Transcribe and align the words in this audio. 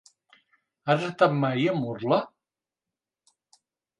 Has 0.93 1.03
estat 1.07 1.35
mai 1.43 1.69
a 1.73 1.75
Murla? 1.83 2.19